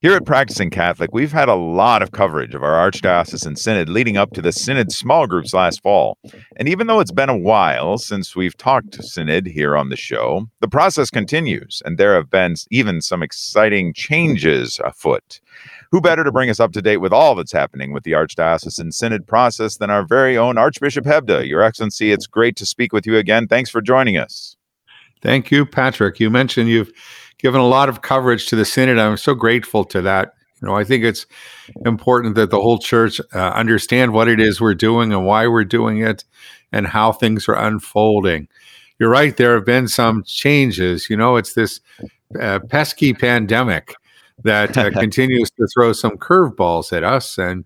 Here 0.00 0.14
at 0.14 0.24
Practicing 0.24 0.70
Catholic, 0.70 1.10
we've 1.12 1.32
had 1.32 1.48
a 1.48 1.56
lot 1.56 2.02
of 2.02 2.12
coverage 2.12 2.54
of 2.54 2.62
our 2.62 2.74
Archdiocesan 2.88 3.58
Synod 3.58 3.88
leading 3.88 4.16
up 4.16 4.32
to 4.34 4.40
the 4.40 4.52
Synod 4.52 4.92
small 4.92 5.26
groups 5.26 5.52
last 5.52 5.82
fall. 5.82 6.16
And 6.54 6.68
even 6.68 6.86
though 6.86 7.00
it's 7.00 7.10
been 7.10 7.28
a 7.28 7.36
while 7.36 7.98
since 7.98 8.36
we've 8.36 8.56
talked 8.56 8.92
to 8.92 9.02
Synod 9.02 9.48
here 9.48 9.76
on 9.76 9.88
the 9.88 9.96
show, 9.96 10.46
the 10.60 10.68
process 10.68 11.10
continues, 11.10 11.82
and 11.84 11.98
there 11.98 12.14
have 12.14 12.30
been 12.30 12.54
even 12.70 13.02
some 13.02 13.24
exciting 13.24 13.92
changes 13.92 14.78
afoot. 14.84 15.40
Who 15.90 16.00
better 16.00 16.22
to 16.22 16.30
bring 16.30 16.48
us 16.48 16.60
up 16.60 16.70
to 16.74 16.82
date 16.82 16.98
with 16.98 17.12
all 17.12 17.34
that's 17.34 17.50
happening 17.50 17.92
with 17.92 18.04
the 18.04 18.12
Archdiocesan 18.12 18.92
Synod 18.92 19.26
process 19.26 19.78
than 19.78 19.90
our 19.90 20.06
very 20.06 20.38
own 20.38 20.58
Archbishop 20.58 21.06
Hebda? 21.06 21.48
Your 21.48 21.62
Excellency, 21.62 22.12
it's 22.12 22.28
great 22.28 22.54
to 22.54 22.66
speak 22.66 22.92
with 22.92 23.04
you 23.04 23.16
again. 23.16 23.48
Thanks 23.48 23.68
for 23.68 23.80
joining 23.80 24.16
us. 24.16 24.54
Thank 25.20 25.50
you, 25.50 25.66
Patrick. 25.66 26.20
You 26.20 26.30
mentioned 26.30 26.70
you've 26.70 26.92
given 27.38 27.60
a 27.60 27.66
lot 27.66 27.88
of 27.88 28.02
coverage 28.02 28.46
to 28.48 28.56
the 28.56 28.64
synod. 28.64 28.98
I'm 28.98 29.16
so 29.16 29.34
grateful 29.34 29.84
to 29.86 30.02
that. 30.02 30.34
You 30.60 30.68
know, 30.68 30.74
I 30.74 30.84
think 30.84 31.04
it's 31.04 31.26
important 31.84 32.34
that 32.34 32.50
the 32.50 32.60
whole 32.60 32.78
church 32.78 33.20
uh, 33.32 33.50
understand 33.50 34.12
what 34.12 34.28
it 34.28 34.40
is 34.40 34.60
we're 34.60 34.74
doing 34.74 35.12
and 35.12 35.24
why 35.24 35.46
we're 35.46 35.64
doing 35.64 35.98
it 36.02 36.24
and 36.72 36.86
how 36.86 37.12
things 37.12 37.48
are 37.48 37.54
unfolding. 37.54 38.48
You're 38.98 39.10
right, 39.10 39.36
there 39.36 39.54
have 39.54 39.64
been 39.64 39.86
some 39.86 40.24
changes. 40.24 41.08
You 41.08 41.16
know, 41.16 41.36
it's 41.36 41.54
this 41.54 41.80
uh, 42.40 42.58
pesky 42.68 43.14
pandemic 43.14 43.94
that 44.42 44.76
uh, 44.76 44.90
continues 44.98 45.50
to 45.52 45.66
throw 45.72 45.92
some 45.92 46.16
curveballs 46.18 46.92
at 46.92 47.04
us. 47.04 47.38
And 47.38 47.64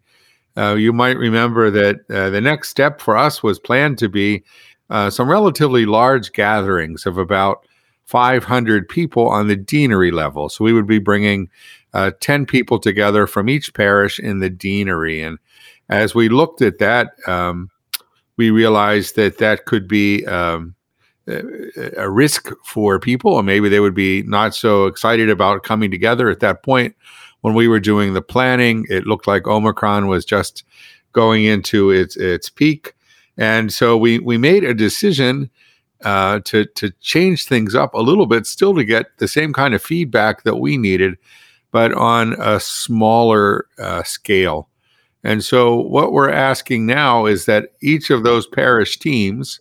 uh, 0.56 0.74
you 0.74 0.92
might 0.92 1.16
remember 1.16 1.70
that 1.70 2.00
uh, 2.10 2.28
the 2.28 2.40
next 2.40 2.68
step 2.68 3.00
for 3.00 3.16
us 3.16 3.42
was 3.42 3.58
planned 3.58 3.98
to 3.98 4.08
be 4.08 4.44
uh, 4.90 5.08
some 5.08 5.30
relatively 5.30 5.86
large 5.86 6.32
gatherings 6.32 7.06
of 7.06 7.16
about 7.16 7.66
500 8.04 8.88
people 8.88 9.28
on 9.28 9.48
the 9.48 9.56
deanery 9.56 10.10
level. 10.10 10.48
So 10.48 10.64
we 10.64 10.72
would 10.72 10.86
be 10.86 10.98
bringing 10.98 11.48
uh, 11.94 12.12
10 12.20 12.46
people 12.46 12.78
together 12.78 13.26
from 13.26 13.48
each 13.48 13.72
parish 13.74 14.18
in 14.18 14.40
the 14.40 14.50
deanery. 14.50 15.22
And 15.22 15.38
as 15.88 16.14
we 16.14 16.28
looked 16.28 16.62
at 16.62 16.78
that, 16.78 17.12
um, 17.26 17.70
we 18.36 18.50
realized 18.50 19.16
that 19.16 19.38
that 19.38 19.66
could 19.66 19.86
be 19.86 20.26
um, 20.26 20.74
a 21.26 22.10
risk 22.10 22.50
for 22.64 22.98
people, 22.98 23.32
or 23.32 23.42
maybe 23.42 23.68
they 23.68 23.80
would 23.80 23.94
be 23.94 24.22
not 24.22 24.54
so 24.54 24.86
excited 24.86 25.30
about 25.30 25.62
coming 25.62 25.90
together 25.90 26.28
at 26.28 26.40
that 26.40 26.62
point. 26.62 26.96
When 27.42 27.54
we 27.54 27.68
were 27.68 27.80
doing 27.80 28.14
the 28.14 28.22
planning, 28.22 28.86
it 28.88 29.06
looked 29.06 29.26
like 29.26 29.46
Omicron 29.46 30.06
was 30.06 30.24
just 30.24 30.64
going 31.12 31.44
into 31.44 31.90
its 31.90 32.16
its 32.16 32.48
peak, 32.48 32.94
and 33.36 33.72
so 33.72 33.96
we 33.96 34.18
we 34.20 34.38
made 34.38 34.64
a 34.64 34.74
decision 34.74 35.50
uh, 36.04 36.40
to 36.44 36.64
to 36.64 36.90
change 37.00 37.46
things 37.46 37.74
up 37.74 37.94
a 37.94 38.00
little 38.00 38.26
bit, 38.26 38.46
still 38.46 38.74
to 38.74 38.84
get 38.84 39.18
the 39.18 39.28
same 39.28 39.52
kind 39.52 39.74
of 39.74 39.82
feedback 39.82 40.42
that 40.44 40.56
we 40.56 40.76
needed, 40.76 41.16
but 41.70 41.92
on 41.94 42.34
a 42.40 42.60
smaller 42.60 43.66
uh, 43.78 44.02
scale. 44.02 44.68
And 45.24 45.44
so, 45.44 45.76
what 45.76 46.12
we're 46.12 46.30
asking 46.30 46.86
now 46.86 47.26
is 47.26 47.46
that 47.46 47.70
each 47.80 48.10
of 48.10 48.24
those 48.24 48.46
parish 48.46 48.98
teams 48.98 49.60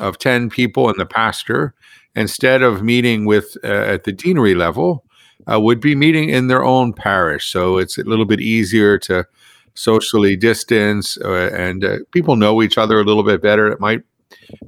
of 0.00 0.18
ten 0.18 0.50
people 0.50 0.88
and 0.88 0.98
the 0.98 1.06
pastor, 1.06 1.74
instead 2.16 2.62
of 2.62 2.82
meeting 2.82 3.24
with 3.24 3.56
uh, 3.62 3.68
at 3.68 4.04
the 4.04 4.12
deanery 4.12 4.54
level, 4.54 5.04
uh, 5.50 5.60
would 5.60 5.80
be 5.80 5.94
meeting 5.94 6.28
in 6.28 6.48
their 6.48 6.64
own 6.64 6.92
parish. 6.92 7.50
So 7.52 7.78
it's 7.78 7.98
a 7.98 8.02
little 8.02 8.24
bit 8.24 8.40
easier 8.40 8.98
to 9.00 9.26
socially 9.74 10.34
distance, 10.34 11.16
uh, 11.24 11.50
and 11.54 11.84
people 12.10 12.34
know 12.34 12.62
each 12.62 12.76
other 12.76 12.98
a 12.98 13.04
little 13.04 13.22
bit 13.22 13.40
better. 13.40 13.68
It 13.68 13.78
might 13.78 14.02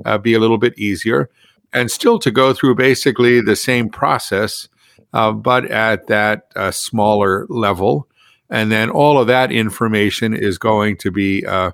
uh, 0.05 0.19
be 0.19 0.35
a 0.35 0.39
little 0.39 0.59
bit 0.59 0.79
easier, 0.79 1.31
and 1.73 1.91
still 1.91 2.19
to 2.19 2.31
go 2.31 2.53
through 2.53 2.75
basically 2.75 3.41
the 3.41 3.57
same 3.57 3.89
process, 3.89 4.69
uh, 5.13 5.33
but 5.33 5.65
at 5.71 6.07
that 6.07 6.47
uh, 6.57 6.71
smaller 6.71 7.47
level. 7.49 8.07
And 8.53 8.73
then 8.73 8.91
all 8.91 9.17
of 9.17 9.29
that 9.29 9.53
information 9.53 10.35
is 10.35 10.59
going 10.59 10.97
to 10.99 11.13
be 11.13 11.47
uh, 11.47 11.71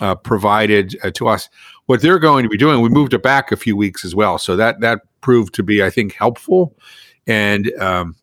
uh, 0.00 0.14
provided 0.14 0.98
uh, 1.04 1.10
to 1.12 1.28
us. 1.28 1.50
What 1.84 2.00
they're 2.00 2.18
going 2.18 2.44
to 2.44 2.48
be 2.48 2.56
doing, 2.56 2.80
we 2.80 2.88
moved 2.88 3.12
it 3.12 3.22
back 3.22 3.52
a 3.52 3.56
few 3.56 3.76
weeks 3.76 4.06
as 4.06 4.14
well, 4.14 4.38
so 4.38 4.56
that 4.56 4.80
that 4.80 5.00
proved 5.20 5.54
to 5.54 5.62
be, 5.62 5.82
I 5.82 5.90
think, 5.90 6.14
helpful. 6.14 6.74
And 7.26 7.70
um, 7.78 8.16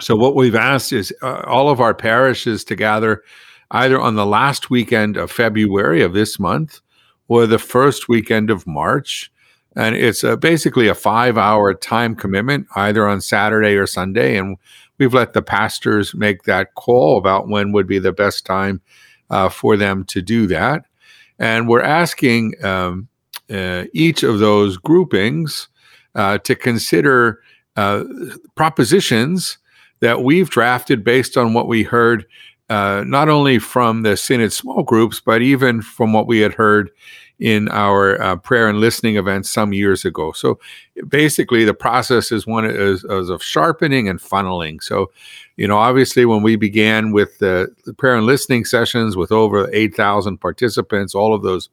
so 0.00 0.16
what 0.16 0.34
we've 0.34 0.54
asked 0.54 0.92
is 0.92 1.12
all 1.22 1.68
of 1.68 1.80
our 1.80 1.94
parishes 1.94 2.64
to 2.64 2.76
gather 2.76 3.22
either 3.70 4.00
on 4.00 4.14
the 4.14 4.26
last 4.26 4.70
weekend 4.70 5.16
of 5.16 5.30
February 5.30 6.02
of 6.02 6.14
this 6.14 6.38
month 6.38 6.80
or 7.28 7.46
the 7.46 7.58
first 7.58 8.08
weekend 8.08 8.50
of 8.50 8.66
March. 8.66 9.30
And 9.76 9.94
it's 9.94 10.24
a, 10.24 10.36
basically 10.36 10.88
a 10.88 10.94
five 10.94 11.38
hour 11.38 11.72
time 11.74 12.16
commitment, 12.16 12.66
either 12.74 13.06
on 13.06 13.20
Saturday 13.20 13.76
or 13.76 13.86
Sunday. 13.86 14.36
And 14.36 14.56
we've 14.98 15.14
let 15.14 15.34
the 15.34 15.42
pastors 15.42 16.14
make 16.14 16.42
that 16.44 16.74
call 16.74 17.18
about 17.18 17.48
when 17.48 17.72
would 17.72 17.86
be 17.86 17.98
the 17.98 18.12
best 18.12 18.44
time 18.44 18.80
uh, 19.30 19.48
for 19.48 19.76
them 19.76 20.04
to 20.04 20.22
do 20.22 20.46
that. 20.48 20.84
And 21.38 21.68
we're 21.68 21.82
asking 21.82 22.54
um, 22.64 23.08
uh, 23.50 23.84
each 23.92 24.22
of 24.22 24.40
those 24.40 24.76
groupings 24.76 25.68
uh, 26.14 26.38
to 26.38 26.56
consider 26.56 27.40
uh, 27.76 28.04
propositions 28.56 29.58
that 30.00 30.22
we've 30.22 30.50
drafted 30.50 31.04
based 31.04 31.36
on 31.36 31.54
what 31.54 31.68
we 31.68 31.82
heard 31.84 32.26
uh, 32.68 33.04
not 33.06 33.28
only 33.28 33.58
from 33.58 34.02
the 34.02 34.16
Synod 34.16 34.52
small 34.52 34.82
groups, 34.82 35.20
but 35.20 35.42
even 35.42 35.80
from 35.82 36.12
what 36.12 36.26
we 36.26 36.40
had 36.40 36.54
heard 36.54 36.90
in 37.38 37.68
our 37.68 38.20
uh, 38.20 38.36
prayer 38.36 38.68
and 38.68 38.80
listening 38.80 39.16
events 39.16 39.48
some 39.48 39.72
years 39.72 40.04
ago. 40.04 40.32
So 40.32 40.58
basically, 41.06 41.64
the 41.64 41.74
process 41.74 42.32
is 42.32 42.46
one 42.46 42.64
is, 42.64 43.04
is 43.04 43.28
of 43.28 43.42
sharpening 43.42 44.08
and 44.08 44.18
funneling. 44.18 44.82
So, 44.82 45.10
you 45.56 45.68
know, 45.68 45.78
obviously, 45.78 46.24
when 46.24 46.42
we 46.42 46.56
began 46.56 47.12
with 47.12 47.38
the, 47.38 47.68
the 47.84 47.94
prayer 47.94 48.16
and 48.16 48.26
listening 48.26 48.64
sessions 48.64 49.16
with 49.16 49.30
over 49.30 49.70
8,000 49.72 50.38
participants, 50.38 51.14
all 51.14 51.32
of 51.32 51.42
those 51.42 51.68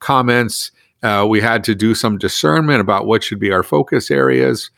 comments, 0.00 0.72
uh, 1.02 1.24
we 1.28 1.40
had 1.40 1.62
to 1.64 1.74
do 1.74 1.94
some 1.94 2.18
discernment 2.18 2.80
about 2.80 3.06
what 3.06 3.22
should 3.22 3.38
be 3.38 3.52
our 3.52 3.62
focus 3.62 4.10
areas. 4.10 4.70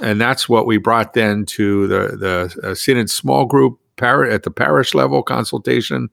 And 0.00 0.20
that's 0.20 0.48
what 0.48 0.66
we 0.66 0.78
brought 0.78 1.14
then 1.14 1.44
to 1.46 1.86
the, 1.86 2.16
the 2.16 2.70
uh, 2.70 2.74
Synod 2.74 3.10
small 3.10 3.46
group 3.46 3.78
par- 3.96 4.24
at 4.24 4.42
the 4.42 4.50
parish 4.50 4.94
level 4.94 5.22
consultation, 5.22 6.08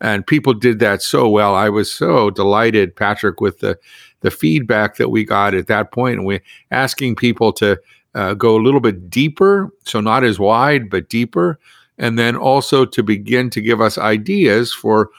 and 0.00 0.26
people 0.26 0.54
did 0.54 0.78
that 0.80 1.02
so 1.02 1.28
well. 1.28 1.54
I 1.54 1.68
was 1.68 1.90
so 1.90 2.30
delighted, 2.30 2.96
Patrick, 2.96 3.40
with 3.40 3.60
the 3.60 3.78
the 4.20 4.30
feedback 4.30 4.96
that 4.96 5.10
we 5.10 5.24
got 5.24 5.54
at 5.54 5.66
that 5.68 5.92
point, 5.92 6.16
and 6.16 6.26
we 6.26 6.40
asking 6.70 7.16
people 7.16 7.52
to 7.54 7.78
uh, 8.14 8.34
go 8.34 8.56
a 8.56 8.62
little 8.62 8.80
bit 8.80 9.10
deeper, 9.10 9.70
so 9.84 10.00
not 10.00 10.24
as 10.24 10.38
wide 10.38 10.88
but 10.90 11.08
deeper, 11.08 11.58
and 11.98 12.18
then 12.18 12.36
also 12.36 12.84
to 12.84 13.02
begin 13.02 13.50
to 13.50 13.60
give 13.60 13.80
us 13.80 13.98
ideas 13.98 14.72
for 14.72 15.10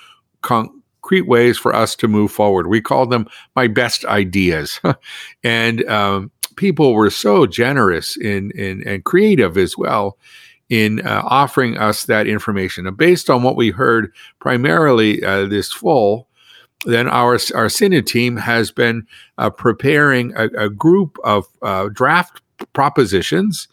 concrete 0.42 1.28
ways 1.28 1.58
for 1.58 1.74
us 1.76 1.96
to 1.96 2.08
move 2.08 2.32
forward. 2.32 2.68
We 2.68 2.82
called 2.82 3.12
them 3.12 3.28
my 3.56 3.68
best 3.68 4.04
ideas, 4.06 4.80
and 5.44 5.88
um, 5.90 6.32
people 6.56 6.94
were 6.94 7.10
so 7.10 7.46
generous 7.46 8.18
in, 8.18 8.52
in 8.52 8.86
and 8.88 9.04
creative 9.04 9.58
as 9.58 9.78
well 9.78 10.18
in 10.70 11.06
uh, 11.06 11.22
offering 11.26 11.78
us 11.78 12.06
that 12.06 12.28
information. 12.28 12.88
And 12.88 12.98
based 12.98 13.30
on 13.30 13.44
what 13.44 13.56
we 13.56 13.72
heard 13.72 14.12
primarily 14.40 15.24
uh, 15.24 15.46
this 15.46 15.72
fall, 15.72 16.28
then 16.86 17.08
our, 17.08 17.38
our 17.56 17.70
Synod 17.70 18.06
team 18.06 18.38
has 18.38 18.72
been 18.72 19.08
uh, 19.38 19.50
preparing 19.50 20.34
a, 20.36 20.46
a, 20.66 20.70
group 20.70 21.18
of 21.24 21.46
uh, 21.62 21.90
draft 21.92 22.42
propositions 22.74 23.68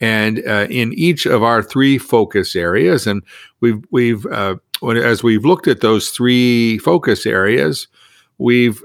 and 0.00 0.38
uh, 0.46 0.66
in 0.70 0.92
each 0.92 1.26
of 1.26 1.42
our 1.42 1.62
three 1.62 1.98
focus 1.98 2.54
areas. 2.54 3.06
And 3.06 3.22
we've, 3.60 3.82
we've 3.90 4.26
uh, 4.26 4.56
as 4.82 5.22
we've 5.22 5.44
looked 5.44 5.66
at 5.66 5.80
those 5.80 6.10
three 6.10 6.78
focus 6.78 7.26
areas, 7.26 7.88
we've 8.38 8.82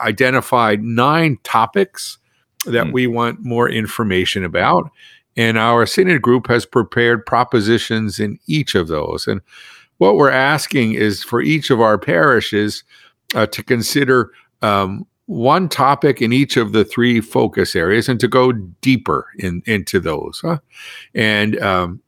identified 0.00 0.82
nine 0.82 1.38
topics 1.42 2.18
that 2.64 2.86
mm. 2.86 2.92
we 2.92 3.06
want 3.06 3.44
more 3.44 3.68
information 3.68 4.44
about. 4.44 4.90
And 5.36 5.58
our 5.58 5.86
Synod 5.86 6.22
group 6.22 6.46
has 6.48 6.66
prepared 6.66 7.24
propositions 7.24 8.20
in 8.20 8.38
each 8.46 8.74
of 8.74 8.88
those. 8.88 9.26
And 9.26 9.40
what 9.98 10.16
we're 10.16 10.30
asking 10.30 10.94
is 10.94 11.22
for 11.22 11.40
each 11.40 11.70
of 11.70 11.80
our 11.80 11.98
parishes 11.98 12.84
uh, 13.34 13.46
to 13.46 13.62
consider 13.62 14.30
um, 14.60 15.06
one 15.26 15.68
topic 15.68 16.20
in 16.20 16.32
each 16.32 16.56
of 16.56 16.72
the 16.72 16.84
three 16.84 17.20
focus 17.20 17.74
areas 17.74 18.08
and 18.08 18.20
to 18.20 18.28
go 18.28 18.52
deeper 18.52 19.28
in, 19.38 19.62
into 19.66 20.00
those. 20.00 20.40
Huh? 20.42 20.58
And 21.14 21.60
um, 21.62 22.02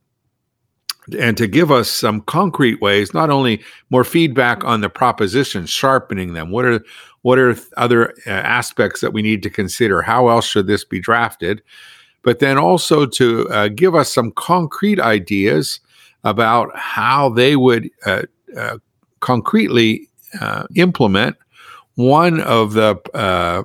and 1.19 1.37
to 1.37 1.47
give 1.47 1.71
us 1.71 1.91
some 1.91 2.23
concrete 2.23 2.81
ways, 2.81 3.13
not 3.13 3.31
only 3.31 3.63
more 3.91 4.05
feedback 4.05 4.65
on 4.65 4.81
the 4.81 4.89
propositions, 4.89 5.71
sharpening 5.71 6.33
them. 6.33 6.51
What 6.51 6.65
are 6.65 6.81
what 7.23 7.39
are 7.39 7.57
other 7.77 8.15
uh, 8.27 8.31
aspects 8.31 9.01
that 9.01 9.13
we 9.13 9.23
need 9.23 9.43
to 9.43 9.51
consider? 9.51 10.03
How 10.03 10.29
else 10.29 10.47
should 10.47 10.67
this 10.67 10.85
be 10.85 11.01
drafted? 11.01 11.63
But 12.25 12.41
then 12.41 12.59
also 12.59 13.07
to 13.07 13.49
uh, 13.51 13.69
give 13.69 13.95
us 13.95 14.13
some 14.13 14.33
concrete 14.33 14.99
ideas 14.99 15.81
about 16.25 16.71
how 16.75 17.29
they 17.29 17.55
would 17.55 17.91
uh, 18.07 18.23
uh, 18.57 18.79
concretely 19.21 20.09
uh, 20.41 20.65
implement 20.75 21.37
one 21.95 22.41
of 22.41 22.73
the 22.73 22.99
uh, 23.15 23.63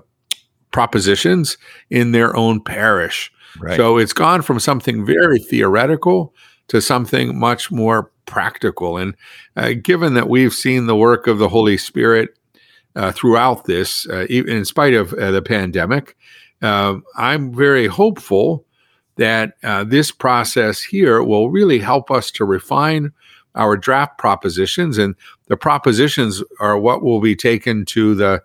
propositions 0.71 1.57
in 1.89 2.11
their 2.11 2.35
own 2.35 2.61
parish. 2.61 3.31
Right. 3.59 3.75
So 3.77 3.97
it's 3.97 4.13
gone 4.13 4.41
from 4.41 4.59
something 4.59 5.05
very 5.05 5.39
theoretical 5.39 6.33
to 6.67 6.81
something 6.81 7.38
much 7.38 7.71
more 7.71 8.12
practical. 8.25 8.97
And 8.97 9.15
uh, 9.55 9.73
given 9.81 10.13
that 10.13 10.29
we've 10.29 10.53
seen 10.53 10.85
the 10.85 10.95
work 10.95 11.25
of 11.27 11.39
the 11.39 11.50
Holy 11.50 11.77
Spirit 11.77 12.29
uh, 12.95 13.12
throughout 13.12 13.65
this, 13.65 14.07
uh, 14.07 14.27
even 14.29 14.55
in 14.55 14.65
spite 14.65 14.94
of 14.94 15.13
uh, 15.13 15.31
the 15.31 15.41
pandemic, 15.41 16.15
I'm 16.61 17.53
very 17.53 17.88
hopeful 17.88 18.65
that 19.19 19.53
uh, 19.63 19.83
this 19.83 20.11
process 20.11 20.81
here 20.81 21.21
will 21.21 21.50
really 21.50 21.79
help 21.79 22.09
us 22.09 22.31
to 22.31 22.45
refine 22.45 23.11
our 23.53 23.75
draft 23.75 24.17
propositions. 24.17 24.97
And 24.97 25.15
the 25.47 25.57
propositions 25.57 26.41
are 26.59 26.79
what 26.79 27.03
will 27.03 27.19
be 27.19 27.35
taken 27.35 27.85
to 27.85 28.15
the 28.15 28.41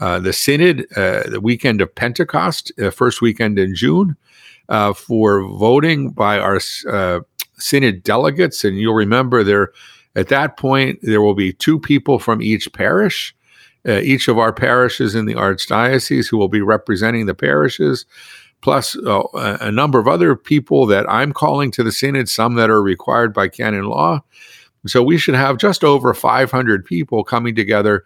uh, 0.00 0.18
the 0.18 0.32
synod 0.32 0.86
uh, 0.96 1.22
the 1.28 1.40
weekend 1.40 1.80
of 1.80 1.94
Pentecost, 1.94 2.72
uh, 2.80 2.90
first 2.90 3.22
weekend 3.22 3.58
in 3.58 3.74
June, 3.74 4.16
uh, 4.68 4.92
for 4.92 5.46
voting 5.46 6.10
by 6.10 6.38
our 6.38 6.58
uh, 6.88 7.20
synod 7.58 8.02
delegates. 8.02 8.64
And 8.64 8.78
you'll 8.78 8.94
remember 8.94 9.44
there 9.44 9.72
at 10.16 10.28
that 10.28 10.56
point 10.56 10.98
there 11.02 11.22
will 11.22 11.34
be 11.34 11.52
two 11.52 11.78
people 11.78 12.18
from 12.18 12.42
each 12.42 12.72
parish. 12.72 13.34
Each 13.86 14.28
of 14.28 14.38
our 14.38 14.52
parishes 14.52 15.14
in 15.14 15.26
the 15.26 15.34
archdiocese 15.34 16.28
who 16.28 16.36
will 16.36 16.48
be 16.48 16.62
representing 16.62 17.26
the 17.26 17.34
parishes, 17.34 18.06
plus 18.60 18.94
a 18.94 19.72
number 19.72 19.98
of 19.98 20.06
other 20.06 20.36
people 20.36 20.86
that 20.86 21.08
I'm 21.10 21.32
calling 21.32 21.70
to 21.72 21.82
the 21.82 21.92
synod, 21.92 22.28
some 22.28 22.54
that 22.54 22.70
are 22.70 22.82
required 22.82 23.34
by 23.34 23.48
canon 23.48 23.84
law. 23.84 24.22
So 24.86 25.02
we 25.02 25.18
should 25.18 25.34
have 25.34 25.58
just 25.58 25.84
over 25.84 26.14
500 26.14 26.84
people 26.84 27.24
coming 27.24 27.54
together 27.54 28.04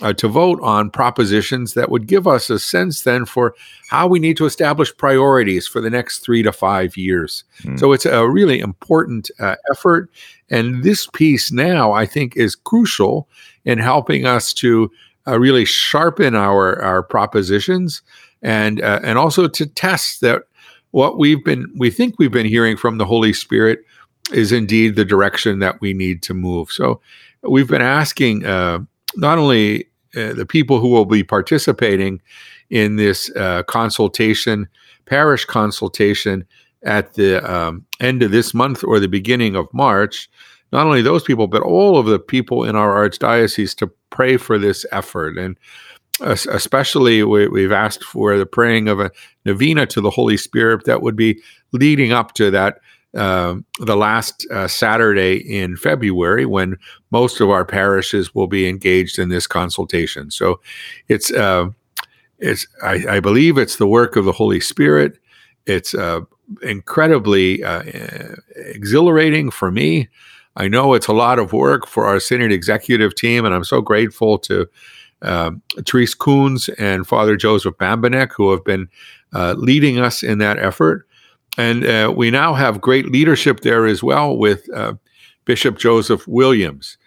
uh, 0.00 0.12
to 0.14 0.28
vote 0.28 0.58
on 0.62 0.90
propositions 0.90 1.74
that 1.74 1.90
would 1.90 2.06
give 2.06 2.26
us 2.26 2.50
a 2.50 2.58
sense 2.58 3.02
then 3.02 3.24
for 3.24 3.54
how 3.88 4.06
we 4.06 4.18
need 4.18 4.36
to 4.36 4.46
establish 4.46 4.96
priorities 4.96 5.68
for 5.68 5.80
the 5.80 5.90
next 5.90 6.20
three 6.20 6.42
to 6.42 6.52
five 6.52 6.96
years. 6.96 7.44
Mm. 7.62 7.78
So 7.78 7.92
it's 7.92 8.06
a 8.06 8.28
really 8.28 8.60
important 8.60 9.30
uh, 9.38 9.56
effort. 9.70 10.10
And 10.50 10.82
this 10.82 11.06
piece 11.06 11.52
now, 11.52 11.92
I 11.92 12.06
think, 12.06 12.36
is 12.36 12.54
crucial 12.54 13.28
in 13.64 13.78
helping 13.78 14.26
us 14.26 14.52
to 14.54 14.90
uh, 15.26 15.38
really 15.38 15.64
sharpen 15.64 16.34
our, 16.34 16.80
our 16.82 17.02
propositions 17.02 18.02
and, 18.42 18.80
uh, 18.82 19.00
and 19.02 19.18
also 19.18 19.48
to 19.48 19.66
test 19.66 20.20
that 20.20 20.42
what 20.90 21.18
we've 21.18 21.44
been, 21.44 21.72
we 21.76 21.90
think 21.90 22.18
we've 22.18 22.32
been 22.32 22.46
hearing 22.46 22.76
from 22.76 22.98
the 22.98 23.06
Holy 23.06 23.32
Spirit 23.32 23.80
is 24.32 24.52
indeed 24.52 24.96
the 24.96 25.04
direction 25.04 25.58
that 25.60 25.80
we 25.80 25.94
need 25.94 26.22
to 26.22 26.34
move. 26.34 26.70
So 26.70 27.00
we've 27.42 27.68
been 27.68 27.82
asking 27.82 28.44
uh, 28.44 28.80
not 29.16 29.38
only 29.38 29.86
uh, 30.14 30.34
the 30.34 30.46
people 30.46 30.80
who 30.80 30.88
will 30.88 31.06
be 31.06 31.24
participating 31.24 32.20
in 32.70 32.96
this 32.96 33.30
uh, 33.36 33.62
consultation, 33.64 34.68
parish 35.06 35.44
consultation 35.44 36.46
at 36.84 37.14
the 37.14 37.38
um, 37.50 37.86
end 38.00 38.22
of 38.22 38.30
this 38.30 38.54
month 38.54 38.82
or 38.84 38.98
the 38.98 39.08
beginning 39.08 39.56
of 39.56 39.72
March, 39.72 40.28
not 40.72 40.86
only 40.86 41.02
those 41.02 41.22
people, 41.22 41.46
but 41.46 41.62
all 41.62 41.98
of 41.98 42.06
the 42.06 42.18
people 42.18 42.64
in 42.64 42.76
our 42.76 43.08
archdiocese 43.08 43.76
to 43.76 43.88
pray 44.10 44.36
for 44.36 44.58
this 44.58 44.86
effort. 44.90 45.36
And 45.36 45.58
especially, 46.20 47.22
we, 47.22 47.62
have 47.62 47.72
asked 47.72 48.04
for 48.04 48.38
the 48.38 48.46
praying 48.46 48.88
of 48.88 49.00
a 49.00 49.10
novena 49.44 49.86
to 49.86 50.00
the 50.00 50.10
Holy 50.10 50.36
Spirit 50.36 50.84
that 50.84 51.02
would 51.02 51.16
be 51.16 51.40
leading 51.72 52.12
up 52.12 52.34
to 52.34 52.50
that 52.50 52.80
uh, 53.14 53.56
the 53.78 53.96
last 53.96 54.46
uh, 54.50 54.66
Saturday 54.66 55.36
in 55.36 55.76
February 55.76 56.46
when 56.46 56.78
most 57.10 57.40
of 57.40 57.50
our 57.50 57.64
parishes 57.64 58.34
will 58.34 58.46
be 58.46 58.66
engaged 58.66 59.18
in 59.18 59.28
this 59.28 59.46
consultation. 59.46 60.30
So 60.30 60.60
it's 61.08 61.30
uh, 61.30 61.68
it's 62.38 62.66
I, 62.82 63.04
I, 63.16 63.20
believe 63.20 63.58
it's 63.58 63.76
the 63.76 63.86
work 63.86 64.16
of 64.16 64.24
the 64.24 64.32
Holy 64.32 64.60
Spirit. 64.60 65.18
It's 65.66 65.94
uh, 65.94 66.22
incredibly 66.62 67.62
uh, 67.62 67.82
exhilarating 68.56 69.50
for 69.50 69.70
me. 69.70 70.08
I 70.56 70.68
know 70.68 70.94
it's 70.94 71.06
a 71.06 71.12
lot 71.12 71.38
of 71.38 71.52
work 71.52 71.86
for 71.86 72.06
our 72.06 72.20
Synod 72.20 72.52
executive 72.52 73.14
team, 73.14 73.44
and 73.44 73.54
I'm 73.54 73.64
so 73.64 73.80
grateful 73.80 74.38
to 74.40 74.68
uh, 75.22 75.52
Therese 75.86 76.14
Koons 76.14 76.68
and 76.78 77.06
Father 77.06 77.36
Joseph 77.36 77.76
Bambenek, 77.76 78.32
who 78.36 78.50
have 78.50 78.64
been 78.64 78.88
uh, 79.32 79.54
leading 79.56 79.98
us 79.98 80.22
in 80.22 80.38
that 80.38 80.58
effort. 80.58 81.06
And 81.58 81.84
uh, 81.84 82.12
we 82.14 82.30
now 82.30 82.54
have 82.54 82.80
great 82.80 83.10
leadership 83.10 83.60
there 83.60 83.86
as 83.86 84.02
well 84.02 84.36
with 84.36 84.68
uh, 84.74 84.94
Bishop 85.44 85.78
Joseph 85.78 86.26
Williams. 86.26 86.98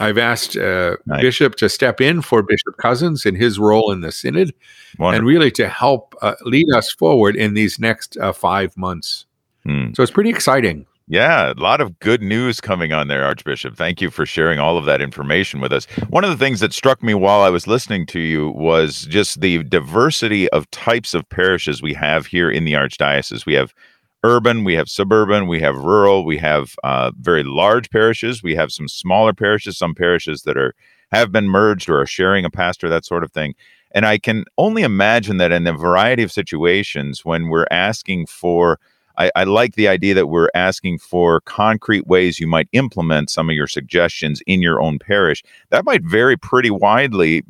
I've 0.00 0.18
asked 0.18 0.56
uh, 0.56 0.96
nice. 1.06 1.22
Bishop 1.22 1.54
to 1.56 1.68
step 1.68 2.00
in 2.00 2.20
for 2.20 2.42
Bishop 2.42 2.76
Cozzens 2.78 3.26
in 3.26 3.36
his 3.36 3.58
role 3.58 3.92
in 3.92 4.00
the 4.00 4.10
synod 4.10 4.52
Wonderful. 4.98 5.18
and 5.18 5.26
really 5.26 5.50
to 5.52 5.68
help 5.68 6.14
uh, 6.20 6.34
lead 6.42 6.66
us 6.74 6.92
forward 6.92 7.36
in 7.36 7.54
these 7.54 7.78
next 7.78 8.16
uh, 8.16 8.32
five 8.32 8.76
months. 8.76 9.26
Hmm. 9.64 9.92
So 9.94 10.02
it's 10.02 10.12
pretty 10.12 10.30
exciting. 10.30 10.86
Yeah, 11.06 11.52
a 11.52 11.60
lot 11.60 11.82
of 11.82 11.98
good 11.98 12.22
news 12.22 12.62
coming 12.62 12.92
on 12.92 13.08
there, 13.08 13.24
Archbishop. 13.24 13.76
Thank 13.76 14.00
you 14.00 14.10
for 14.10 14.24
sharing 14.24 14.58
all 14.58 14.78
of 14.78 14.86
that 14.86 15.02
information 15.02 15.60
with 15.60 15.70
us. 15.70 15.84
One 16.08 16.24
of 16.24 16.30
the 16.30 16.36
things 16.36 16.60
that 16.60 16.72
struck 16.72 17.02
me 17.02 17.12
while 17.12 17.42
I 17.42 17.50
was 17.50 17.66
listening 17.66 18.06
to 18.06 18.20
you 18.20 18.48
was 18.50 19.02
just 19.02 19.42
the 19.42 19.62
diversity 19.64 20.48
of 20.48 20.70
types 20.70 21.12
of 21.12 21.28
parishes 21.28 21.82
we 21.82 21.92
have 21.92 22.24
here 22.26 22.50
in 22.50 22.64
the 22.64 22.72
Archdiocese. 22.72 23.44
We 23.44 23.52
have 23.52 23.74
urban, 24.22 24.64
we 24.64 24.74
have 24.76 24.88
suburban, 24.88 25.46
we 25.46 25.60
have 25.60 25.76
rural, 25.76 26.24
we 26.24 26.38
have 26.38 26.74
uh, 26.84 27.10
very 27.20 27.42
large 27.44 27.90
parishes, 27.90 28.42
we 28.42 28.54
have 28.54 28.72
some 28.72 28.88
smaller 28.88 29.34
parishes, 29.34 29.76
some 29.76 29.94
parishes 29.94 30.42
that 30.44 30.56
are 30.56 30.74
have 31.12 31.30
been 31.30 31.48
merged 31.48 31.90
or 31.90 32.00
are 32.00 32.06
sharing 32.06 32.46
a 32.46 32.50
pastor, 32.50 32.88
that 32.88 33.04
sort 33.04 33.22
of 33.22 33.30
thing. 33.30 33.54
And 33.94 34.06
I 34.06 34.16
can 34.16 34.44
only 34.56 34.82
imagine 34.82 35.36
that 35.36 35.52
in 35.52 35.66
a 35.66 35.72
variety 35.74 36.22
of 36.22 36.32
situations 36.32 37.26
when 37.26 37.48
we're 37.48 37.66
asking 37.70 38.26
for 38.26 38.80
I, 39.16 39.30
I, 39.36 39.44
like 39.44 39.74
the 39.74 39.88
idea 39.88 40.14
that 40.14 40.26
we're 40.26 40.48
asking 40.54 40.98
for 40.98 41.40
concrete 41.42 42.06
ways 42.06 42.40
you 42.40 42.46
might 42.46 42.68
implement 42.72 43.30
some 43.30 43.48
of 43.48 43.54
your 43.54 43.66
suggestions 43.66 44.42
in 44.46 44.60
your 44.60 44.80
own 44.80 44.98
parish. 44.98 45.42
That 45.70 45.84
might 45.84 46.02
vary 46.02 46.36
pretty 46.36 46.70
widely 46.70 47.42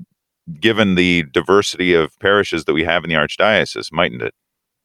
given 0.61 0.95
the 0.95 1.25
diversity 1.33 1.95
of 1.95 2.19
parishes 2.19 2.65
that 2.65 2.75
we 2.75 2.85
have 2.85 3.05
in 3.05 3.11
the 3.11 3.17
archdiocese, 3.17 3.93
mightn't 3.93 4.23
it? 4.23 4.35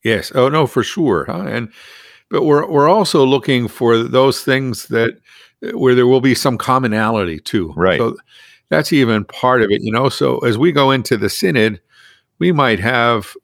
Yes. 0.03 0.31
Oh 0.33 0.49
no, 0.49 0.65
for 0.67 0.83
sure. 0.83 1.25
Huh? 1.25 1.45
And 1.47 1.71
but 2.29 2.43
we're 2.43 2.65
we're 2.67 2.89
also 2.89 3.25
looking 3.25 3.67
for 3.67 3.97
those 3.97 4.41
things 4.41 4.87
that 4.87 5.17
where 5.73 5.95
there 5.95 6.07
will 6.07 6.21
be 6.21 6.35
some 6.35 6.57
commonality 6.57 7.39
too. 7.39 7.73
Right. 7.75 7.99
So 7.99 8.15
that's 8.69 8.93
even 8.93 9.25
part 9.25 9.61
of 9.61 9.71
it, 9.71 9.81
you 9.81 9.91
know. 9.91 10.09
So 10.09 10.37
as 10.39 10.57
we 10.57 10.71
go 10.71 10.91
into 10.91 11.17
the 11.17 11.29
synod, 11.29 11.81
we 12.39 12.51
might 12.51 12.79
have 12.79 13.35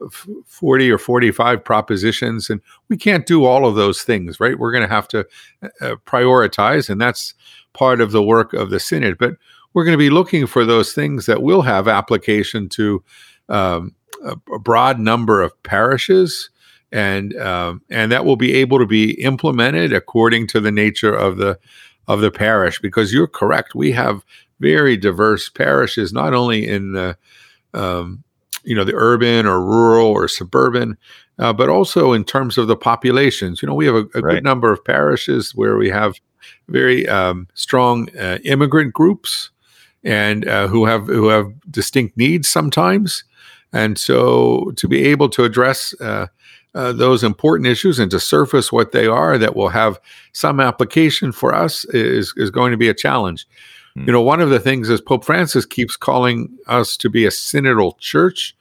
40 0.45 0.89
or 0.89 0.97
45 0.97 1.63
propositions 1.63 2.50
and 2.50 2.62
we 2.89 2.97
can't 2.97 3.25
do 3.25 3.45
all 3.45 3.65
of 3.65 3.75
those 3.75 4.03
things, 4.03 4.39
right? 4.39 4.57
We're 4.57 4.71
going 4.71 4.88
to 4.88 4.94
have 4.94 5.07
to 5.09 5.19
uh, 5.62 5.69
uh, 5.81 5.95
prioritize 6.06 6.89
and 6.89 7.00
that's 7.00 7.33
part 7.74 8.01
of 8.01 8.11
the 8.11 8.23
work 8.23 8.54
of 8.54 8.69
the 8.69 8.80
synod, 8.80 9.18
but 9.18 9.35
we're 9.73 9.83
going 9.83 9.94
to 9.94 9.97
be 9.97 10.09
looking 10.09 10.47
for 10.47 10.66
those 10.66 10.94
things 10.94 11.25
that 11.25 11.44
will 11.44 11.61
have 11.61 11.87
application 11.90 12.69
to 12.69 13.04
um, 13.49 13.94
a, 14.23 14.37
a 14.54 14.57
broad 14.57 14.99
number 14.99 15.42
of 15.42 15.61
parishes, 15.64 16.49
and 16.94 17.35
um, 17.37 17.81
and 17.90 18.09
that 18.11 18.23
will 18.23 18.37
be 18.37 18.54
able 18.54 18.80
to 18.80 18.85
be 18.85 19.11
implemented 19.21 19.92
according 19.92 20.47
to 20.47 20.61
the 20.61 20.71
nature 20.71 21.14
of 21.14 21.35
the 21.35 21.59
of 22.07 22.21
the 22.21 22.31
parish. 22.31 22.80
Because 22.80 23.14
you're 23.14 23.28
correct, 23.28 23.75
we 23.75 23.92
have 23.92 24.23
very 24.61 24.95
diverse 24.95 25.49
parishes, 25.49 26.14
not 26.14 26.33
only 26.33 26.66
in 26.66 26.94
the 26.94 27.18
um, 27.73 28.23
you 28.66 28.76
know 28.76 28.84
the 28.84 28.95
urban 28.95 29.45
or 29.45 29.62
rural 29.62 30.07
or 30.07 30.28
suburban, 30.28 30.98
uh, 31.40 31.54
but 31.54 31.69
also 31.69 32.14
in 32.14 32.24
terms 32.24 32.57
of 32.57 32.68
the 32.68 32.76
populations. 32.76 33.62
You 33.62 33.68
know, 33.68 33.76
we 33.76 33.86
have 33.86 33.95
a, 33.95 34.06
a 34.16 34.22
right. 34.22 34.36
good 34.36 34.44
number 34.44 34.72
of 34.72 34.84
parishes 34.84 35.56
where 35.56 35.78
we 35.78 35.90
have 35.90 36.16
very 36.68 37.07
um, 37.07 37.48
strong 37.54 38.10
uh, 38.18 38.40
immigrant 38.44 38.94
groups 38.94 39.52
and 40.04 40.48
uh, 40.48 40.68
who 40.68 40.86
have 40.86 41.07
who 41.07 41.28
have 41.28 41.52
distinct 41.69 42.18
needs 42.18 42.48
sometimes. 42.48 43.24
And 43.74 43.98
so 43.98 44.72
to 44.78 44.88
be 44.88 45.04
able 45.06 45.28
to 45.30 45.44
address 45.44 45.94
uh, 46.00 46.28
uh, 46.76 46.92
those 46.92 47.24
important 47.24 47.68
issues 47.68 48.00
and 48.00 48.12
to 48.12 48.19
surface 48.19 48.72
what 48.72 48.92
they 48.92 49.07
are 49.07 49.38
that 49.38 49.56
will 49.56 49.69
have 49.69 50.00
some 50.34 50.60
application 50.60 51.31
for 51.31 51.54
us 51.54 51.86
is, 51.86 52.34
is 52.38 52.52
going 52.52 52.72
to 52.72 52.78
be 52.78 52.90
a 52.90 52.94
challenge. 52.94 53.48
You 53.95 54.11
know, 54.11 54.21
one 54.21 54.42
of 54.42 54.49
the 54.49 54.59
things 54.59 54.90
is 54.90 54.99
Pope 54.99 55.23
Francis 55.23 55.66
keeps 55.66 55.95
calling 55.95 56.57
us 56.68 56.97
to 56.97 57.09
be 57.09 57.25
a 57.25 57.30
synodal 57.30 57.97
church. 57.97 58.56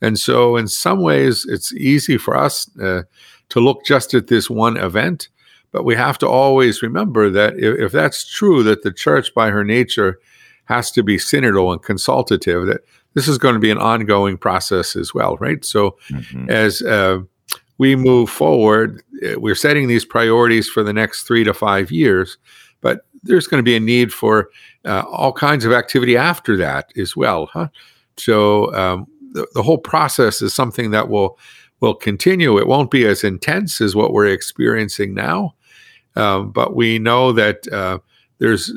And 0.00 0.18
so, 0.18 0.56
in 0.56 0.68
some 0.68 1.02
ways, 1.02 1.44
it's 1.48 1.72
easy 1.74 2.16
for 2.16 2.36
us 2.36 2.70
uh, 2.78 3.02
to 3.50 3.60
look 3.60 3.84
just 3.84 4.14
at 4.14 4.28
this 4.28 4.48
one 4.48 4.76
event. 4.76 5.28
But 5.72 5.84
we 5.84 5.94
have 5.96 6.16
to 6.18 6.28
always 6.28 6.82
remember 6.82 7.28
that 7.30 7.58
if, 7.58 7.78
if 7.78 7.92
that's 7.92 8.26
true, 8.26 8.62
that 8.62 8.82
the 8.82 8.92
church 8.92 9.34
by 9.34 9.50
her 9.50 9.64
nature 9.64 10.18
has 10.64 10.90
to 10.92 11.02
be 11.02 11.16
synodal 11.16 11.72
and 11.72 11.82
consultative, 11.82 12.66
that 12.66 12.80
this 13.14 13.28
is 13.28 13.38
going 13.38 13.54
to 13.54 13.60
be 13.60 13.70
an 13.70 13.78
ongoing 13.78 14.36
process 14.36 14.96
as 14.96 15.12
well, 15.12 15.36
right? 15.38 15.64
So 15.64 15.96
mm-hmm. 16.10 16.50
as 16.50 16.82
uh, 16.82 17.20
we 17.78 17.96
move 17.96 18.30
forward, 18.30 19.02
uh, 19.24 19.40
we're 19.40 19.54
setting 19.54 19.88
these 19.88 20.04
priorities 20.04 20.68
for 20.68 20.82
the 20.82 20.92
next 20.92 21.24
three 21.24 21.44
to 21.44 21.54
five 21.54 21.90
years, 21.90 22.38
but 22.80 23.06
there's 23.22 23.46
going 23.46 23.58
to 23.58 23.68
be 23.70 23.76
a 23.76 23.80
need 23.80 24.12
for 24.12 24.50
uh, 24.84 25.02
all 25.10 25.32
kinds 25.32 25.64
of 25.64 25.72
activity 25.72 26.16
after 26.16 26.56
that 26.56 26.92
as 26.96 27.16
well, 27.16 27.46
huh? 27.46 27.68
So 28.16 28.74
um, 28.74 29.06
the, 29.32 29.46
the 29.54 29.62
whole 29.62 29.78
process 29.78 30.42
is 30.42 30.54
something 30.54 30.90
that 30.90 31.08
will 31.08 31.38
will 31.80 31.94
continue. 31.94 32.58
It 32.58 32.66
won't 32.66 32.90
be 32.90 33.06
as 33.06 33.22
intense 33.22 33.80
as 33.80 33.94
what 33.94 34.12
we're 34.12 34.26
experiencing 34.26 35.14
now, 35.14 35.54
uh, 36.16 36.40
but 36.40 36.74
we 36.74 36.98
know 36.98 37.32
that 37.32 37.68
uh, 37.72 37.98
there's, 38.38 38.72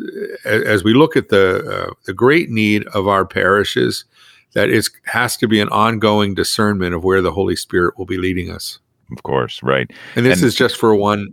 as 0.46 0.84
we 0.84 0.94
look 0.94 1.16
at 1.16 1.30
the 1.30 1.88
uh, 1.90 1.94
the 2.06 2.14
great 2.14 2.50
need 2.50 2.88
of 2.90 3.08
our 3.08 3.26
parishes, 3.26 4.06
that 4.54 4.70
it 4.70 4.88
has 5.06 5.38
to 5.38 5.48
be 5.48 5.60
an 5.60 5.70
ongoing 5.70 6.36
discernment 6.36 6.94
of 6.94 7.04
where 7.04 7.22
the 7.22 7.32
Holy 7.32 7.56
Spirit 7.56 7.98
will 7.98 8.06
be 8.06 8.18
leading 8.18 8.52
us. 8.52 8.80
Of 9.12 9.24
course, 9.24 9.62
right. 9.64 9.90
And 10.16 10.26
this 10.26 10.40
and, 10.40 10.48
is 10.48 10.56
just 10.56 10.78
for 10.78 10.96
one 10.96 11.28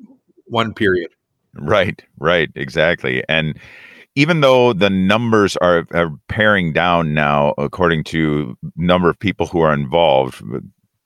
one 0.46 0.72
period. 0.74 1.10
Right, 1.58 2.02
right, 2.18 2.50
exactly. 2.54 3.22
And 3.28 3.58
even 4.14 4.40
though 4.40 4.72
the 4.72 4.90
numbers 4.90 5.56
are, 5.58 5.86
are 5.92 6.10
paring 6.28 6.72
down 6.72 7.14
now, 7.14 7.54
according 7.58 8.04
to 8.04 8.56
number 8.76 9.08
of 9.08 9.18
people 9.18 9.46
who 9.46 9.60
are 9.60 9.72
involved, 9.72 10.42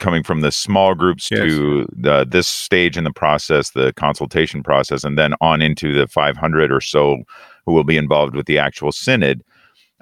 coming 0.02 0.24
from 0.24 0.40
the 0.40 0.50
small 0.50 0.94
groups 0.94 1.30
yes. 1.30 1.40
to 1.40 1.86
the 1.92 2.26
this 2.28 2.48
stage 2.48 2.96
in 2.96 3.04
the 3.04 3.12
process, 3.12 3.70
the 3.70 3.92
consultation 3.94 4.62
process, 4.62 5.04
and 5.04 5.16
then 5.16 5.34
on 5.40 5.62
into 5.62 5.94
the 5.94 6.08
500 6.08 6.72
or 6.72 6.80
so 6.80 7.18
who 7.66 7.72
will 7.72 7.84
be 7.84 7.96
involved 7.96 8.34
with 8.34 8.46
the 8.46 8.58
actual 8.58 8.92
synod. 8.92 9.44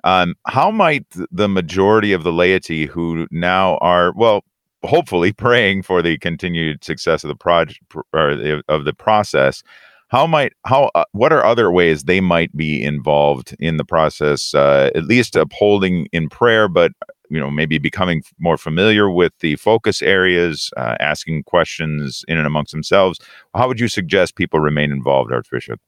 Um, 0.02 0.34
how 0.46 0.70
might 0.70 1.04
the 1.30 1.48
majority 1.48 2.12
of 2.12 2.22
the 2.22 2.32
laity 2.32 2.86
who 2.86 3.28
now 3.30 3.76
are 3.78 4.12
well, 4.16 4.42
hopefully 4.82 5.32
praying 5.46 5.82
for 5.82 6.00
the 6.00 6.16
continued 6.18 6.82
success 6.82 7.22
of 7.22 7.28
the 7.28 7.36
project 7.36 7.80
or 8.14 8.62
of 8.68 8.84
the 8.84 8.94
process, 8.94 9.62
how 10.10 10.26
might 10.26 10.52
how 10.64 10.90
uh, 10.94 11.04
what 11.12 11.32
are 11.32 11.44
other 11.44 11.70
ways 11.70 12.04
they 12.04 12.20
might 12.20 12.54
be 12.56 12.82
involved 12.82 13.56
in 13.58 13.76
the 13.76 13.84
process 13.84 14.54
uh, 14.54 14.90
at 14.94 15.04
least 15.04 15.36
upholding 15.36 16.06
in 16.12 16.28
prayer 16.28 16.68
but 16.68 16.92
you 17.30 17.40
know 17.40 17.50
maybe 17.50 17.78
becoming 17.78 18.22
more 18.38 18.58
familiar 18.58 19.08
with 19.10 19.32
the 19.38 19.56
focus 19.56 20.02
areas 20.02 20.70
uh, 20.76 20.96
asking 21.00 21.42
questions 21.44 22.24
in 22.28 22.36
and 22.36 22.46
amongst 22.46 22.72
themselves? 22.72 23.18
How 23.54 23.68
would 23.68 23.80
you 23.80 23.88
suggest 23.88 24.36
people 24.36 24.60
remain 24.60 24.92
involved 24.92 25.32
archbishop? 25.32 25.80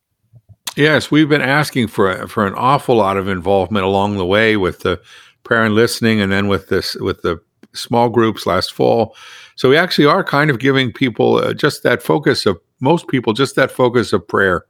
Yes 0.76 1.10
we've 1.10 1.28
been 1.28 1.42
asking 1.42 1.88
for 1.88 2.26
for 2.28 2.46
an 2.46 2.54
awful 2.54 2.96
lot 2.96 3.16
of 3.16 3.28
involvement 3.28 3.84
along 3.84 4.16
the 4.16 4.26
way 4.26 4.56
with 4.56 4.80
the 4.80 5.00
prayer 5.42 5.64
and 5.64 5.74
listening 5.74 6.20
and 6.20 6.30
then 6.30 6.46
with 6.46 6.68
this 6.68 6.94
with 6.96 7.22
the 7.22 7.40
small 7.74 8.08
groups 8.08 8.46
last 8.46 8.72
fall. 8.72 9.16
So 9.56 9.68
we 9.68 9.76
actually 9.76 10.06
are 10.06 10.22
kind 10.22 10.50
of 10.50 10.58
giving 10.58 10.92
people 10.92 11.36
uh, 11.36 11.54
just 11.54 11.82
that 11.82 12.02
focus 12.02 12.46
of 12.46 12.60
most 12.82 13.08
people 13.08 13.32
just 13.32 13.54
that 13.56 13.70
focus 13.70 14.12
of 14.12 14.28
prayer. 14.28 14.66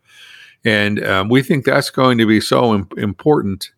And 0.64 1.04
um, 1.04 1.28
we 1.28 1.42
think 1.42 1.64
that's 1.64 1.90
going 1.90 2.18
to 2.18 2.26
be 2.26 2.40
so 2.40 2.74
Im- 2.74 2.88
important. 2.96 3.70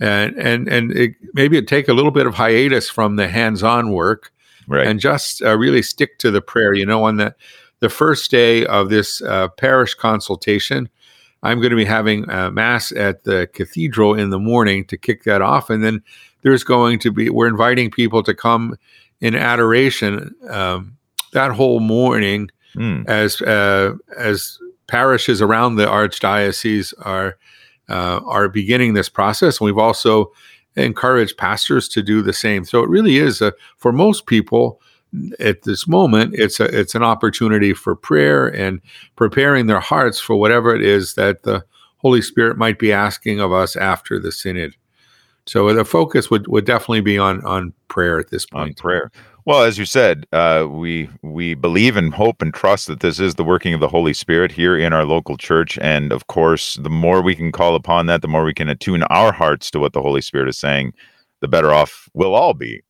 And 0.00 0.34
and 0.38 0.68
and 0.68 0.92
it, 0.92 1.16
maybe 1.34 1.58
it 1.58 1.68
take 1.68 1.88
a 1.88 1.92
little 1.92 2.10
bit 2.10 2.26
of 2.26 2.34
hiatus 2.34 2.88
from 2.88 3.16
the 3.16 3.28
hands-on 3.28 3.92
work, 3.92 4.32
right. 4.66 4.86
and 4.86 4.98
just 4.98 5.42
uh, 5.42 5.58
really 5.58 5.82
stick 5.82 6.18
to 6.20 6.30
the 6.30 6.40
prayer. 6.40 6.72
You 6.72 6.86
know, 6.86 7.04
on 7.04 7.16
the 7.16 7.34
the 7.80 7.90
first 7.90 8.30
day 8.30 8.64
of 8.64 8.88
this 8.88 9.20
uh, 9.20 9.48
parish 9.48 9.92
consultation, 9.92 10.88
I'm 11.42 11.58
going 11.58 11.70
to 11.70 11.76
be 11.76 11.84
having 11.84 12.24
mass 12.54 12.92
at 12.92 13.24
the 13.24 13.46
cathedral 13.52 14.14
in 14.14 14.30
the 14.30 14.38
morning 14.38 14.86
to 14.86 14.96
kick 14.96 15.24
that 15.24 15.42
off, 15.42 15.68
and 15.68 15.84
then 15.84 16.02
there's 16.40 16.64
going 16.64 16.98
to 17.00 17.10
be 17.10 17.28
we're 17.28 17.48
inviting 17.48 17.90
people 17.90 18.22
to 18.22 18.32
come 18.32 18.76
in 19.20 19.34
adoration 19.34 20.34
um, 20.48 20.96
that 21.34 21.52
whole 21.52 21.80
morning 21.80 22.48
mm. 22.74 23.08
as 23.08 23.40
uh, 23.42 23.94
as 24.16 24.58
parishes 24.86 25.40
around 25.40 25.76
the 25.76 25.86
archdiocese 25.86 26.92
are 27.00 27.38
uh, 27.88 28.20
are 28.24 28.48
beginning 28.48 28.94
this 28.94 29.08
process. 29.08 29.60
And 29.60 29.66
we've 29.66 29.78
also 29.78 30.32
encouraged 30.76 31.36
pastors 31.36 31.88
to 31.88 32.02
do 32.02 32.22
the 32.22 32.32
same. 32.32 32.64
So 32.64 32.82
it 32.82 32.88
really 32.88 33.16
is 33.16 33.40
a, 33.40 33.52
for 33.76 33.92
most 33.92 34.26
people 34.26 34.80
at 35.40 35.62
this 35.62 35.88
moment, 35.88 36.34
it's 36.34 36.60
a 36.60 36.64
it's 36.64 36.94
an 36.94 37.02
opportunity 37.02 37.74
for 37.74 37.96
prayer 37.96 38.46
and 38.46 38.80
preparing 39.16 39.66
their 39.66 39.80
hearts 39.80 40.20
for 40.20 40.36
whatever 40.36 40.74
it 40.74 40.82
is 40.82 41.14
that 41.14 41.42
the 41.42 41.64
Holy 41.98 42.22
Spirit 42.22 42.56
might 42.56 42.78
be 42.78 42.92
asking 42.92 43.40
of 43.40 43.52
us 43.52 43.76
after 43.76 44.18
the 44.18 44.32
synod. 44.32 44.76
So 45.46 45.72
the 45.74 45.84
focus 45.84 46.30
would, 46.30 46.46
would 46.46 46.64
definitely 46.64 47.00
be 47.00 47.18
on 47.18 47.44
on 47.44 47.72
prayer 47.88 48.20
at 48.20 48.30
this 48.30 48.46
point. 48.46 48.68
On 48.68 48.74
prayer. 48.74 49.10
Well, 49.50 49.64
as 49.64 49.78
you 49.78 49.84
said, 49.84 50.28
uh, 50.32 50.68
we 50.70 51.10
we 51.22 51.54
believe 51.54 51.96
and 51.96 52.14
hope 52.14 52.40
and 52.40 52.54
trust 52.54 52.86
that 52.86 53.00
this 53.00 53.18
is 53.18 53.34
the 53.34 53.42
working 53.42 53.74
of 53.74 53.80
the 53.80 53.88
Holy 53.88 54.14
Spirit 54.14 54.52
here 54.52 54.78
in 54.78 54.92
our 54.92 55.04
local 55.04 55.36
church, 55.36 55.76
and 55.82 56.12
of 56.12 56.28
course, 56.28 56.74
the 56.74 56.88
more 56.88 57.20
we 57.20 57.34
can 57.34 57.50
call 57.50 57.74
upon 57.74 58.06
that, 58.06 58.22
the 58.22 58.28
more 58.28 58.44
we 58.44 58.54
can 58.54 58.68
attune 58.68 59.02
our 59.10 59.32
hearts 59.32 59.68
to 59.72 59.80
what 59.80 59.92
the 59.92 60.02
Holy 60.02 60.20
Spirit 60.20 60.48
is 60.48 60.56
saying, 60.56 60.94
the 61.40 61.48
better 61.48 61.72
off 61.72 62.08
we'll 62.14 62.36
all 62.36 62.54
be. 62.54 62.80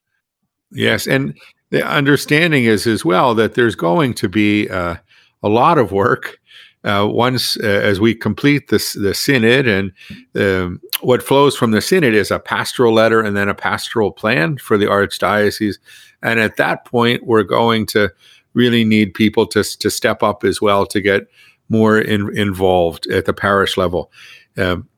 Yes, 0.71 1.07
and 1.07 1.35
the 1.71 1.83
understanding 1.83 2.65
is 2.65 2.87
as 2.87 3.07
well 3.07 3.35
that 3.37 3.55
there's 3.55 3.75
going 3.75 4.13
to 4.13 4.29
be 4.29 4.69
uh, 4.69 4.97
a 5.43 5.49
lot 5.49 5.79
of 5.79 5.93
work 5.93 6.39
uh, 6.85 7.09
once 7.11 7.57
uh, 7.57 7.63
as 7.63 8.01
we 8.01 8.15
complete 8.15 8.69
this 8.69 8.93
the 8.93 9.15
synod. 9.15 9.67
And 9.67 9.93
um, 10.37 10.79
what 11.01 11.23
flows 11.23 11.57
from 11.57 11.71
the 11.71 11.81
synod 11.81 12.13
is 12.13 12.31
a 12.31 12.39
pastoral 12.39 12.93
letter 12.93 13.23
and 13.23 13.35
then 13.35 13.49
a 13.49 13.55
pastoral 13.55 14.13
plan 14.13 14.59
for 14.59 14.77
the 14.77 14.87
archdiocese 14.87 15.79
and 16.23 16.41
at 16.41 16.57
that 16.57 16.85
point 16.85 17.25
we're 17.27 17.43
going 17.43 17.87
to 17.87 18.11
really 18.53 18.85
need 18.85 19.15
people 19.15 19.47
to, 19.47 19.63
to 19.63 19.91
step 19.91 20.23
up 20.23 20.45
as 20.45 20.61
well 20.61 20.85
to 20.85 21.01
get 21.01 21.29
more 21.69 21.99
in, 21.99 22.37
involved 22.37 23.07
at 23.09 23.25
the 23.25 23.33
parish 23.33 23.77
level 23.77 24.11
um, 24.59 24.89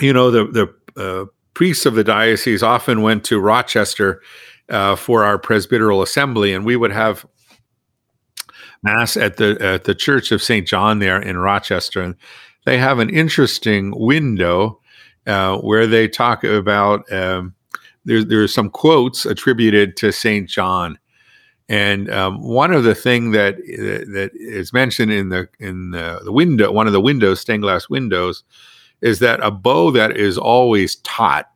you 0.00 0.12
know 0.12 0.30
the 0.30 0.44
the 0.46 1.02
uh, 1.02 1.26
priests 1.54 1.86
of 1.86 1.94
the 1.94 2.04
diocese 2.04 2.62
often 2.62 3.02
went 3.02 3.24
to 3.24 3.38
rochester 3.38 4.22
uh, 4.70 4.96
for 4.96 5.24
our 5.24 5.38
presbyteral 5.38 6.02
assembly 6.02 6.52
and 6.52 6.64
we 6.64 6.76
would 6.76 6.92
have 6.92 7.26
mass 8.84 9.16
at 9.16 9.38
the 9.38 9.56
at 9.60 9.84
the 9.84 9.94
Church 9.94 10.30
of 10.30 10.42
St. 10.42 10.68
John 10.68 11.00
there 11.00 11.20
in 11.20 11.38
Rochester, 11.38 12.00
and 12.00 12.14
they 12.66 12.78
have 12.78 13.00
an 13.00 13.10
interesting 13.10 13.92
window 13.96 14.80
uh, 15.26 15.56
where 15.58 15.86
they 15.86 16.06
talk 16.06 16.44
about 16.44 17.10
um, 17.10 17.54
there's 18.04 18.26
there's 18.26 18.54
some 18.54 18.70
quotes 18.70 19.26
attributed 19.26 19.96
to 19.98 20.12
St. 20.12 20.48
John, 20.48 20.98
and 21.68 22.10
um, 22.10 22.42
one 22.42 22.72
of 22.72 22.84
the 22.84 22.94
thing 22.94 23.30
that 23.32 23.56
that 23.56 24.30
is 24.34 24.72
mentioned 24.72 25.12
in 25.12 25.30
the 25.30 25.48
in 25.58 25.90
the, 25.90 26.20
the 26.24 26.32
window, 26.32 26.70
one 26.70 26.86
of 26.86 26.92
the 26.92 27.00
windows, 27.00 27.40
stained 27.40 27.62
glass 27.62 27.88
windows, 27.88 28.44
is 29.00 29.18
that 29.20 29.40
a 29.42 29.50
bow 29.50 29.90
that 29.90 30.16
is 30.16 30.36
always 30.36 30.96
taut 30.96 31.46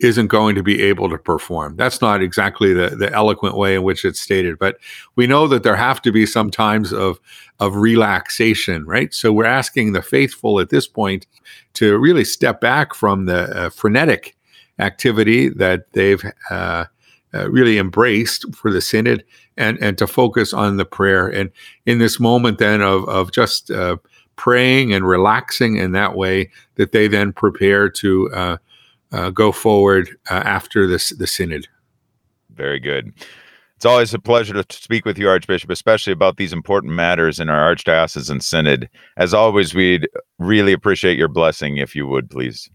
isn't 0.00 0.28
going 0.28 0.54
to 0.54 0.62
be 0.62 0.80
able 0.82 1.10
to 1.10 1.18
perform. 1.18 1.76
That's 1.76 2.00
not 2.00 2.22
exactly 2.22 2.72
the, 2.72 2.90
the 2.90 3.12
eloquent 3.12 3.56
way 3.56 3.74
in 3.74 3.82
which 3.82 4.04
it's 4.04 4.20
stated, 4.20 4.56
but 4.58 4.78
we 5.16 5.26
know 5.26 5.48
that 5.48 5.64
there 5.64 5.74
have 5.74 6.00
to 6.02 6.12
be 6.12 6.24
some 6.24 6.50
times 6.50 6.92
of 6.92 7.18
of 7.60 7.76
relaxation, 7.76 8.86
right? 8.86 9.12
So 9.12 9.32
we're 9.32 9.44
asking 9.44 9.92
the 9.92 10.02
faithful 10.02 10.60
at 10.60 10.70
this 10.70 10.86
point 10.86 11.26
to 11.74 11.98
really 11.98 12.24
step 12.24 12.60
back 12.60 12.94
from 12.94 13.26
the 13.26 13.56
uh, 13.56 13.70
frenetic 13.70 14.36
activity 14.78 15.48
that 15.48 15.92
they've 15.92 16.24
uh, 16.50 16.84
uh, 17.34 17.50
really 17.50 17.78
embraced 17.78 18.54
for 18.54 18.72
the 18.72 18.80
synod, 18.80 19.24
and 19.56 19.78
and 19.82 19.98
to 19.98 20.06
focus 20.06 20.52
on 20.52 20.76
the 20.76 20.84
prayer. 20.84 21.28
And 21.28 21.50
in 21.86 21.98
this 21.98 22.18
moment, 22.18 22.58
then 22.58 22.80
of 22.80 23.08
of 23.08 23.32
just 23.32 23.70
uh, 23.70 23.96
praying 24.36 24.94
and 24.94 25.06
relaxing 25.06 25.76
in 25.76 25.92
that 25.92 26.14
way, 26.14 26.50
that 26.76 26.92
they 26.92 27.08
then 27.08 27.32
prepare 27.32 27.90
to 27.90 28.30
uh, 28.32 28.56
uh, 29.12 29.30
go 29.30 29.52
forward 29.52 30.08
uh, 30.30 30.42
after 30.44 30.86
this 30.86 31.10
the 31.10 31.26
synod. 31.26 31.68
Very 32.54 32.80
good. 32.80 33.12
It's 33.76 33.86
always 33.86 34.12
a 34.12 34.18
pleasure 34.18 34.60
to 34.60 34.76
speak 34.76 35.04
with 35.04 35.18
you, 35.18 35.28
Archbishop, 35.28 35.70
especially 35.70 36.12
about 36.12 36.36
these 36.36 36.52
important 36.52 36.94
matters 36.94 37.38
in 37.38 37.48
our 37.48 37.72
archdiocesan 37.72 38.42
synod. 38.42 38.90
As 39.16 39.32
always, 39.32 39.72
we'd 39.72 40.08
really 40.40 40.72
appreciate 40.72 41.16
your 41.16 41.28
blessing, 41.28 41.76
if 41.76 41.94
you 41.94 42.04
would, 42.08 42.28
please. 42.28 42.68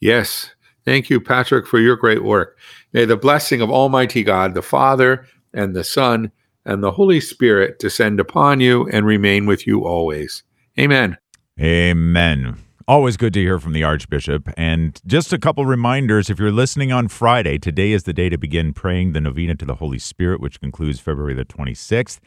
Yes. 0.00 0.54
Thank 0.84 1.10
you, 1.10 1.20
Patrick, 1.20 1.66
for 1.66 1.78
your 1.78 1.96
great 1.96 2.24
work. 2.24 2.58
May 2.92 3.04
the 3.04 3.16
blessing 3.16 3.60
of 3.60 3.70
Almighty 3.70 4.22
God, 4.22 4.54
the 4.54 4.62
Father, 4.62 5.26
and 5.54 5.74
the 5.74 5.84
Son, 5.84 6.32
and 6.64 6.82
the 6.82 6.92
Holy 6.92 7.20
Spirit 7.20 7.78
descend 7.78 8.20
upon 8.20 8.60
you 8.60 8.88
and 8.88 9.06
remain 9.06 9.46
with 9.46 9.66
you 9.66 9.84
always. 9.84 10.42
Amen. 10.78 11.18
Amen. 11.60 12.56
Always 12.88 13.16
good 13.16 13.32
to 13.34 13.40
hear 13.40 13.58
from 13.58 13.72
the 13.72 13.84
Archbishop. 13.84 14.48
And 14.56 15.00
just 15.06 15.32
a 15.32 15.38
couple 15.38 15.64
reminders 15.66 16.30
if 16.30 16.38
you're 16.38 16.50
listening 16.50 16.90
on 16.92 17.08
Friday, 17.08 17.58
today 17.58 17.92
is 17.92 18.04
the 18.04 18.12
day 18.12 18.28
to 18.28 18.36
begin 18.36 18.72
praying 18.72 19.12
the 19.12 19.20
novena 19.20 19.54
to 19.56 19.64
the 19.64 19.76
Holy 19.76 19.98
Spirit, 19.98 20.40
which 20.40 20.60
concludes 20.60 20.98
February 20.98 21.34
the 21.34 21.44
26th. 21.44 22.18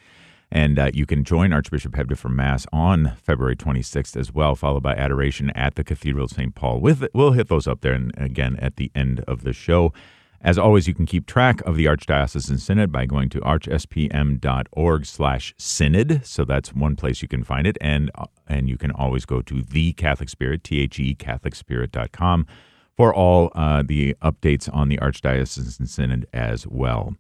And 0.51 0.79
uh, 0.79 0.91
you 0.93 1.05
can 1.05 1.23
join 1.23 1.53
Archbishop 1.53 1.93
Hebda 1.93 2.17
for 2.17 2.29
Mass 2.29 2.65
on 2.71 3.13
February 3.21 3.55
26th 3.55 4.15
as 4.15 4.31
well, 4.31 4.55
followed 4.55 4.83
by 4.83 4.93
adoration 4.93 5.49
at 5.51 5.75
the 5.75 5.83
Cathedral 5.83 6.25
of 6.25 6.31
St. 6.31 6.55
Paul. 6.55 6.79
With, 6.79 7.05
we'll 7.13 7.31
hit 7.31 7.49
those 7.49 7.67
up 7.67 7.81
there 7.81 7.93
and 7.93 8.13
again 8.17 8.55
at 8.59 8.77
the 8.77 8.91
end 8.95 9.21
of 9.27 9.43
the 9.43 9.53
show. 9.53 9.91
As 10.41 10.59
always, 10.59 10.87
you 10.87 10.93
can 10.93 11.07
keep 11.07 11.25
track 11.25 11.61
of 11.61 11.75
the 11.75 11.85
Archdiocesan 11.85 12.59
Synod 12.59 12.91
by 12.91 13.07
going 13.07 13.29
to 13.29 13.39
archspm.org 13.39 15.05
slash 15.05 15.55
synod. 15.57 16.23
So 16.23 16.45
that's 16.45 16.71
one 16.71 16.95
place 16.95 17.23
you 17.23 17.27
can 17.27 17.43
find 17.43 17.65
it. 17.65 17.77
And, 17.81 18.11
and 18.47 18.69
you 18.69 18.77
can 18.77 18.91
always 18.91 19.25
go 19.25 19.41
to 19.41 19.63
the 19.63 19.93
Catholic 19.93 20.29
Spirit, 20.29 20.63
T-H-E, 20.63 21.15
catholicspirit.com 21.15 22.45
for 22.95 23.13
all 23.13 23.51
uh, 23.55 23.83
the 23.85 24.15
updates 24.21 24.73
on 24.73 24.87
the 24.89 24.97
Archdiocesan 24.97 25.87
Synod 25.87 26.27
as 26.31 26.67
well. 26.67 27.15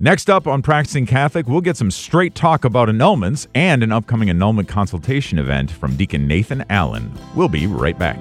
Next 0.00 0.30
up 0.30 0.46
on 0.46 0.62
Practicing 0.62 1.06
Catholic, 1.06 1.48
we'll 1.48 1.60
get 1.60 1.76
some 1.76 1.90
straight 1.90 2.36
talk 2.36 2.64
about 2.64 2.88
annulments 2.88 3.48
and 3.52 3.82
an 3.82 3.90
upcoming 3.90 4.30
annulment 4.30 4.68
consultation 4.68 5.40
event 5.40 5.72
from 5.72 5.96
Deacon 5.96 6.28
Nathan 6.28 6.64
Allen. 6.70 7.12
We'll 7.34 7.48
be 7.48 7.66
right 7.66 7.98
back. 7.98 8.16